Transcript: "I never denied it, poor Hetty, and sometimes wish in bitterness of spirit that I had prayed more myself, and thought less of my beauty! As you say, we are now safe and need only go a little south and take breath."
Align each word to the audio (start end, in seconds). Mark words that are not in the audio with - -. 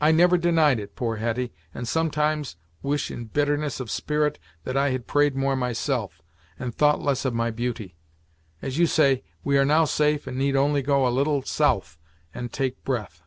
"I 0.00 0.10
never 0.10 0.36
denied 0.38 0.80
it, 0.80 0.96
poor 0.96 1.18
Hetty, 1.18 1.52
and 1.72 1.86
sometimes 1.86 2.56
wish 2.82 3.12
in 3.12 3.26
bitterness 3.26 3.78
of 3.78 3.92
spirit 3.92 4.40
that 4.64 4.76
I 4.76 4.90
had 4.90 5.06
prayed 5.06 5.36
more 5.36 5.54
myself, 5.54 6.20
and 6.58 6.74
thought 6.74 7.00
less 7.00 7.24
of 7.24 7.32
my 7.32 7.52
beauty! 7.52 7.94
As 8.60 8.76
you 8.76 8.88
say, 8.88 9.22
we 9.44 9.56
are 9.56 9.64
now 9.64 9.84
safe 9.84 10.26
and 10.26 10.36
need 10.36 10.56
only 10.56 10.82
go 10.82 11.06
a 11.06 11.10
little 11.14 11.42
south 11.42 11.96
and 12.34 12.52
take 12.52 12.82
breath." 12.82 13.22